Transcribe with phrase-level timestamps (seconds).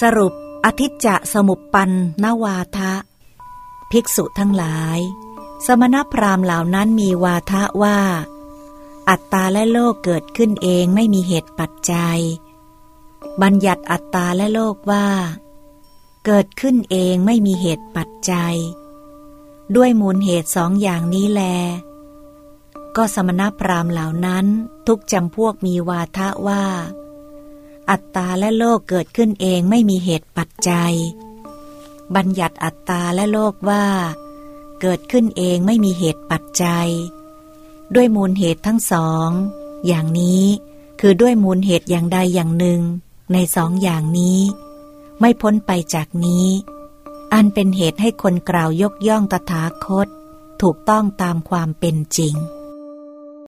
[0.00, 0.32] สรุป
[0.64, 1.90] อธิจจะสมุปปัน
[2.22, 2.94] นวาทะ
[3.90, 4.98] ภิกษุทั้งหลาย
[5.66, 7.98] สมณพราหมณ์เหล่านั้นมีวาทะว่า
[9.08, 12.20] อัตตาและโลกเกิดขึ้นเองไม่มีเหตุปัจจัย
[13.42, 15.06] บัญญัติอัตตาและโลกว่า
[16.24, 18.56] เกิดขึ้นเองไม่มีเหตุปัจจัย
[19.76, 21.42] ด้วยมูลเหตุสองอย่างนี้แล
[22.96, 24.46] ก็สมณพราหมณ์เหล่านั้น
[24.86, 26.64] ทุกจำพวกมีวาทะว่า
[27.90, 30.94] อัตตาและโลกเกิดขึ้นเองไม่มีเหตุปัจจัย
[32.14, 33.84] บัญญัติอัตตาและโลกว่า
[34.80, 36.88] เกิดขึ้นเองไม่มีเหตุปัจจัย
[37.94, 39.30] ด้วยมูลเหตุทั้งสอง
[39.86, 40.44] อย่างนี้
[41.00, 42.80] คือด้วยมูลเหตุอย่างใดอย่างหนึ่ง
[43.32, 44.40] ในสองอย่างนี้
[45.20, 46.46] ไม่พ้นไปจากนี้
[47.32, 50.08] อันเป็นเหตุให้คนกล่าวยกย่องตถาคต
[50.62, 52.34] ถูกต้องตามความเป็นจริง